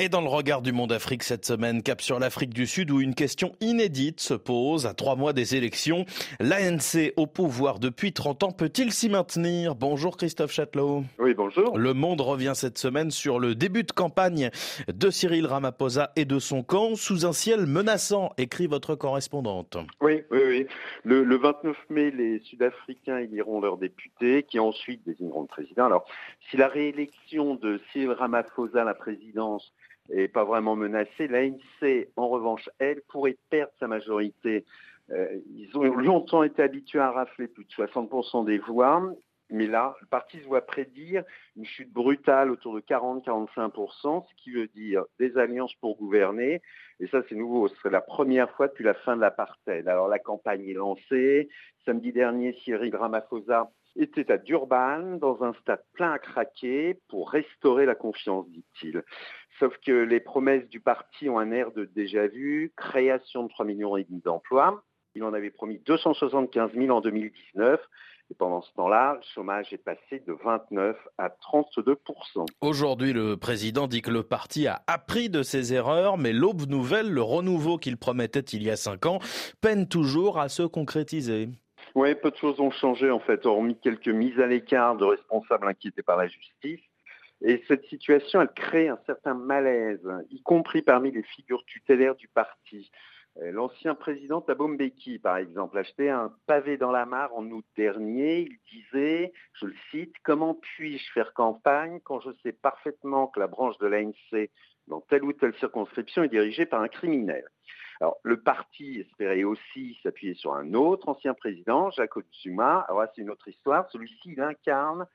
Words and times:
Et 0.00 0.08
dans 0.08 0.22
le 0.22 0.26
regard 0.26 0.60
du 0.60 0.72
monde 0.72 0.90
Afrique 0.90 1.22
cette 1.22 1.44
semaine, 1.44 1.80
cap 1.80 2.00
sur 2.00 2.18
l'Afrique 2.18 2.52
du 2.52 2.66
Sud 2.66 2.90
où 2.90 3.00
une 3.00 3.14
question 3.14 3.52
inédite 3.60 4.18
se 4.18 4.34
pose 4.34 4.86
à 4.86 4.92
trois 4.92 5.14
mois 5.14 5.32
des 5.32 5.54
élections. 5.54 6.04
L'ANC 6.40 7.12
au 7.16 7.28
pouvoir 7.28 7.78
depuis 7.78 8.12
30 8.12 8.42
ans 8.42 8.50
peut-il 8.50 8.90
s'y 8.90 9.08
maintenir? 9.08 9.76
Bonjour 9.76 10.16
Christophe 10.16 10.50
Châtelot. 10.50 11.04
Oui, 11.20 11.32
bonjour. 11.34 11.78
Le 11.78 11.94
monde 11.94 12.20
revient 12.22 12.54
cette 12.56 12.76
semaine 12.76 13.12
sur 13.12 13.38
le 13.38 13.54
début 13.54 13.84
de 13.84 13.92
campagne 13.92 14.50
de 14.92 15.10
Cyril 15.10 15.46
Ramaphosa 15.46 16.10
et 16.16 16.24
de 16.24 16.40
son 16.40 16.64
camp 16.64 16.96
sous 16.96 17.24
un 17.24 17.32
ciel 17.32 17.64
menaçant, 17.66 18.32
écrit 18.36 18.66
votre 18.66 18.96
correspondante. 18.96 19.76
Oui, 20.00 20.24
oui, 20.32 20.40
oui. 20.44 20.66
Le, 21.04 21.22
le 21.22 21.36
29 21.36 21.76
mai, 21.90 22.10
les 22.10 22.40
Sud-Africains 22.40 23.18
éliront 23.18 23.60
leurs 23.60 23.76
députés 23.76 24.42
qui 24.42 24.58
ensuite 24.58 25.06
désigneront 25.06 25.42
le 25.42 25.46
président. 25.46 25.84
Alors, 25.84 26.04
si 26.50 26.56
la 26.56 26.66
réélection 26.66 27.54
de 27.54 27.80
Cyril 27.92 28.10
Ramaphosa 28.10 28.82
à 28.82 28.84
la 28.84 28.94
présidence 28.94 29.72
et 30.10 30.28
pas 30.28 30.44
vraiment 30.44 30.76
menacée. 30.76 31.28
L'ANC, 31.28 32.08
en 32.16 32.28
revanche, 32.28 32.68
elle, 32.78 33.00
pourrait 33.08 33.36
perdre 33.50 33.72
sa 33.78 33.88
majorité. 33.88 34.64
Euh, 35.10 35.40
ils 35.56 35.76
ont 35.76 35.82
longtemps 35.82 36.42
été 36.42 36.62
habitués 36.62 37.00
à 37.00 37.10
rafler 37.10 37.48
plus 37.48 37.64
de 37.64 37.70
60% 37.70 38.44
des 38.44 38.58
voix. 38.58 39.02
Mais 39.50 39.66
là, 39.66 39.94
le 40.00 40.06
parti 40.06 40.38
se 40.40 40.46
voit 40.46 40.64
prédire 40.64 41.22
une 41.56 41.64
chute 41.64 41.92
brutale 41.92 42.50
autour 42.50 42.74
de 42.74 42.80
40-45%, 42.80 44.26
ce 44.26 44.34
qui 44.42 44.52
veut 44.52 44.68
dire 44.68 45.04
des 45.18 45.36
alliances 45.36 45.74
pour 45.76 45.96
gouverner. 45.96 46.62
Et 47.00 47.06
ça, 47.08 47.22
c'est 47.28 47.34
nouveau. 47.34 47.68
Ce 47.68 47.76
serait 47.76 47.90
la 47.90 48.00
première 48.00 48.50
fois 48.52 48.68
depuis 48.68 48.84
la 48.84 48.94
fin 48.94 49.16
de 49.16 49.20
l'apartheid. 49.20 49.86
Alors, 49.86 50.08
la 50.08 50.18
campagne 50.18 50.66
est 50.68 50.74
lancée. 50.74 51.48
Samedi 51.84 52.12
dernier, 52.12 52.54
Cyril 52.64 52.96
Ramaphosa 52.96 53.70
était 53.96 54.32
à 54.32 54.38
Durban, 54.38 55.18
dans 55.18 55.44
un 55.44 55.52
stade 55.54 55.84
plein 55.92 56.12
à 56.12 56.18
craquer, 56.18 56.98
pour 57.08 57.30
restaurer 57.30 57.86
la 57.86 57.94
confiance, 57.94 58.48
dit-il. 58.50 59.02
Sauf 59.58 59.76
que 59.86 59.92
les 59.92 60.20
promesses 60.20 60.68
du 60.68 60.80
parti 60.80 61.28
ont 61.28 61.38
un 61.38 61.52
air 61.52 61.70
de 61.70 61.84
déjà-vu, 61.84 62.72
création 62.76 63.44
de 63.44 63.48
3 63.48 63.64
millions 63.66 63.96
d'emplois. 64.24 64.82
Il 65.14 65.22
en 65.22 65.32
avait 65.32 65.50
promis 65.50 65.78
275 65.86 66.72
000 66.74 66.90
en 66.90 67.00
2019. 67.00 67.80
Et 68.30 68.34
pendant 68.34 68.62
ce 68.62 68.72
temps-là, 68.72 69.14
le 69.16 69.26
chômage 69.34 69.72
est 69.72 69.78
passé 69.78 70.22
de 70.26 70.32
29 70.32 70.96
à 71.18 71.28
32% 71.28 72.46
Aujourd'hui, 72.62 73.12
le 73.12 73.36
président 73.36 73.86
dit 73.86 74.00
que 74.00 74.10
le 74.10 74.22
parti 74.22 74.66
a 74.66 74.82
appris 74.86 75.28
de 75.28 75.42
ses 75.42 75.74
erreurs, 75.74 76.16
mais 76.16 76.32
l'aube 76.32 76.66
nouvelle, 76.66 77.10
le 77.10 77.20
renouveau 77.20 77.76
qu'il 77.76 77.98
promettait 77.98 78.40
il 78.40 78.62
y 78.62 78.70
a 78.70 78.76
cinq 78.76 79.04
ans, 79.04 79.18
peine 79.60 79.86
toujours 79.86 80.38
à 80.38 80.48
se 80.48 80.62
concrétiser. 80.62 81.50
Oui, 81.94 82.14
peu 82.14 82.30
de 82.30 82.36
choses 82.36 82.58
ont 82.60 82.70
changé 82.70 83.10
en 83.10 83.20
fait, 83.20 83.44
hormis 83.44 83.76
quelques 83.78 84.08
mises 84.08 84.40
à 84.40 84.46
l'écart 84.46 84.96
de 84.96 85.04
responsables 85.04 85.68
inquiétés 85.68 86.02
par 86.02 86.16
la 86.16 86.26
justice. 86.26 86.80
Et 87.42 87.62
cette 87.68 87.84
situation, 87.84 88.40
elle 88.40 88.52
crée 88.54 88.88
un 88.88 88.98
certain 89.04 89.34
malaise, 89.34 90.00
y 90.30 90.40
compris 90.40 90.80
parmi 90.80 91.10
les 91.10 91.22
figures 91.22 91.62
tutélaires 91.66 92.14
du 92.14 92.28
parti. 92.28 92.90
Euh, 93.38 93.50
l'ancien 93.50 93.94
président 93.94 94.40
Thabo 94.40 94.68
Mbeki, 94.68 95.18
par 95.18 95.36
exemple, 95.38 95.76
achetait 95.76 96.08
un 96.08 96.32
pavé 96.46 96.76
dans 96.76 96.92
la 96.92 97.04
mare 97.04 97.34
en 97.34 97.44
août 97.50 97.64
dernier. 97.76 98.42
Il 98.42 98.58
disait, 98.70 99.32
je 99.54 99.66
le 99.66 99.74
cite, 99.90 100.14
Comment 100.22 100.54
puis-je 100.54 101.12
faire 101.12 101.32
campagne 101.34 102.00
quand 102.04 102.20
je 102.20 102.30
sais 102.42 102.52
parfaitement 102.52 103.26
que 103.26 103.40
la 103.40 103.48
branche 103.48 103.76
de 103.78 103.86
l'ANC 103.86 104.50
dans 104.86 105.00
telle 105.00 105.24
ou 105.24 105.32
telle 105.32 105.54
circonscription 105.56 106.22
est 106.22 106.28
dirigée 106.28 106.66
par 106.66 106.80
un 106.80 106.88
criminel? 106.88 107.44
Alors, 108.00 108.18
le 108.22 108.40
parti 108.40 109.00
espérait 109.00 109.44
aussi 109.44 109.98
s'appuyer 110.02 110.34
sur 110.34 110.54
un 110.54 110.74
autre 110.74 111.08
ancien 111.08 111.34
président, 111.34 111.90
Jacques 111.90 112.18
Zuma. 112.42 112.84
Alors, 112.88 113.04
c'est 113.14 113.22
une 113.22 113.30
autre 113.30 113.48
histoire. 113.48 113.88
Celui-ci, 113.90 114.32
il 114.32 114.40
incarne 114.40 115.06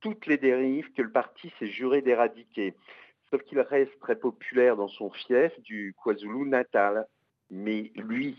toutes 0.00 0.26
les 0.26 0.36
dérives 0.36 0.92
que 0.92 1.02
le 1.02 1.10
parti 1.10 1.52
s'est 1.58 1.68
juré 1.68 2.02
d'éradiquer. 2.02 2.74
Sauf 3.30 3.42
qu'il 3.42 3.60
reste 3.60 3.98
très 4.00 4.16
populaire 4.16 4.76
dans 4.76 4.88
son 4.88 5.10
fief 5.10 5.58
du 5.62 5.94
KwaZulu-Natal. 5.96 7.06
Mais 7.50 7.92
lui 7.96 8.36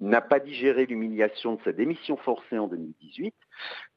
n'a 0.00 0.20
pas 0.20 0.40
digéré 0.40 0.86
l'humiliation 0.86 1.54
de 1.54 1.60
sa 1.62 1.72
démission 1.72 2.16
forcée 2.16 2.58
en 2.58 2.68
2018 2.68 3.34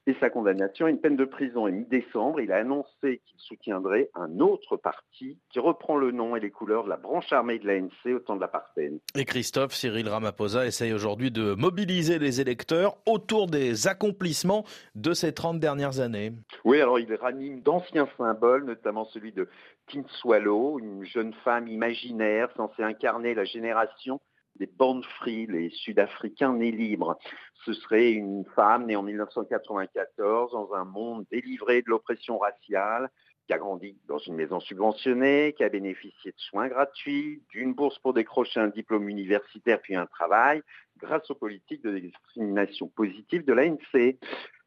et 0.07 0.15
sa 0.19 0.29
condamnation 0.29 0.85
à 0.85 0.89
une 0.89 0.99
peine 0.99 1.17
de 1.17 1.25
prison. 1.25 1.67
Et 1.67 1.71
mi-décembre, 1.71 2.39
il 2.39 2.51
a 2.51 2.57
annoncé 2.57 3.21
qu'il 3.25 3.39
soutiendrait 3.39 4.09
un 4.15 4.39
autre 4.39 4.77
parti 4.77 5.37
qui 5.49 5.59
reprend 5.59 5.97
le 5.97 6.11
nom 6.11 6.35
et 6.35 6.39
les 6.39 6.51
couleurs 6.51 6.85
de 6.85 6.89
la 6.89 6.97
branche 6.97 7.31
armée 7.31 7.59
de 7.59 7.67
l'ANC 7.67 8.15
au 8.15 8.19
temps 8.19 8.35
de 8.35 8.41
l'apartheid. 8.41 8.99
Et 9.15 9.25
Christophe, 9.25 9.73
Cyril 9.73 10.07
Ramaphosa 10.07 10.65
essaye 10.65 10.93
aujourd'hui 10.93 11.31
de 11.31 11.53
mobiliser 11.53 12.17
les 12.17 12.39
électeurs 12.39 12.97
autour 13.05 13.47
des 13.47 13.87
accomplissements 13.87 14.63
de 14.95 15.13
ces 15.13 15.33
30 15.33 15.59
dernières 15.59 15.99
années. 15.99 16.31
Oui, 16.63 16.81
alors 16.81 16.97
il 16.97 17.13
ranime 17.15 17.61
d'anciens 17.61 18.07
symboles, 18.17 18.65
notamment 18.65 19.05
celui 19.05 19.33
de 19.33 19.49
Tim 19.91 20.03
Swallow, 20.21 20.79
une 20.79 21.03
jeune 21.03 21.33
femme 21.43 21.67
imaginaire 21.67 22.49
censée 22.55 22.83
incarner 22.83 23.33
la 23.33 23.43
génération 23.43 24.19
des 24.59 24.67
bandes 24.67 25.05
free, 25.05 25.47
les 25.47 25.69
Sud-Africains 25.69 26.53
nés 26.53 26.71
libres. 26.71 27.17
Ce 27.65 27.73
serait 27.73 28.11
une 28.11 28.45
femme 28.55 28.85
née 28.85 28.95
en 28.95 29.03
1994 29.03 30.51
dans 30.51 30.73
un 30.73 30.85
monde 30.85 31.25
délivré 31.31 31.81
de 31.81 31.89
l'oppression 31.89 32.37
raciale, 32.37 33.09
qui 33.47 33.53
a 33.53 33.57
grandi 33.57 33.97
dans 34.07 34.19
une 34.19 34.35
maison 34.35 34.59
subventionnée, 34.59 35.53
qui 35.57 35.63
a 35.63 35.69
bénéficié 35.69 36.31
de 36.31 36.37
soins 36.37 36.67
gratuits, 36.67 37.41
d'une 37.49 37.73
bourse 37.73 37.97
pour 37.99 38.13
décrocher 38.13 38.59
un 38.59 38.67
diplôme 38.67 39.09
universitaire 39.09 39.81
puis 39.81 39.95
un 39.95 40.05
travail, 40.05 40.61
grâce 40.97 41.29
aux 41.31 41.35
politiques 41.35 41.83
de 41.83 41.97
discrimination 41.97 42.87
positive 42.89 43.45
de 43.45 43.53
l'ANC. 43.53 44.17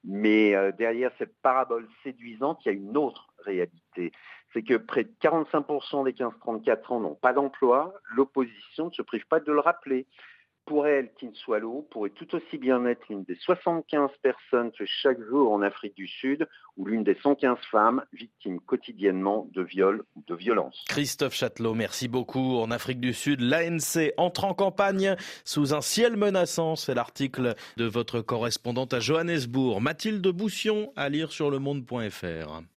Mais 0.05 0.57
euh, 0.57 0.73
derrière 0.73 1.13
cette 1.19 1.41
parabole 1.43 1.89
séduisante, 2.03 2.59
il 2.65 2.69
y 2.69 2.71
a 2.71 2.75
une 2.75 2.97
autre 2.97 3.32
réalité 3.45 4.13
c'est 4.53 4.63
que 4.63 4.75
près 4.75 5.05
de 5.05 5.13
45% 5.23 6.05
des 6.05 6.13
15-34 6.13 6.93
ans 6.93 7.01
n'ont 7.01 7.15
pas 7.15 7.33
d'emploi. 7.33 7.95
L'opposition 8.15 8.87
ne 8.87 8.91
se 8.91 9.03
prive 9.03 9.27
pas 9.27 9.41
de 9.41 9.53
le 9.53 9.61
rappeler. 9.61 10.07
Pour 10.65 10.87
elle, 10.87 11.11
Swallow 11.35 11.89
pourrait 11.91 12.11
tout 12.11 12.37
aussi 12.37 12.57
bien 12.57 12.87
être 12.87 13.03
l'une 13.09 13.25
des 13.25 13.35
75 13.35 14.11
personnes 14.23 14.71
que 14.71 14.85
chaque 14.87 15.21
jour 15.21 15.51
en 15.51 15.61
Afrique 15.61 15.97
du 15.97 16.07
Sud 16.07 16.47
ou 16.77 16.87
l'une 16.87 17.03
des 17.03 17.17
115 17.21 17.59
femmes 17.69 18.05
victimes 18.13 18.61
quotidiennement 18.61 19.49
de 19.53 19.63
viols 19.63 20.05
ou 20.15 20.23
de 20.25 20.37
violences. 20.37 20.85
Christophe 20.89 21.35
Châtelot, 21.35 21.75
merci 21.75 22.07
beaucoup. 22.07 22.59
En 22.59 22.71
Afrique 22.71 23.01
du 23.01 23.13
Sud, 23.13 23.41
l'ANC 23.41 24.13
entre 24.17 24.45
en 24.45 24.55
campagne 24.55 25.17
sous 25.45 25.75
un 25.75 25.81
ciel 25.81 26.17
menaçant. 26.17 26.77
C'est 26.77 26.95
l'article 26.95 27.57
de 27.77 27.85
votre 27.85 28.21
correspondante 28.21 28.95
à 28.95 29.01
Johannesburg, 29.01 29.81
Mathilde 29.81 30.27
Boussion, 30.29 30.93
à 30.95 31.09
lire 31.09 31.33
sur 31.33 31.51
le 31.51 31.59
monde.fr. 31.59 32.63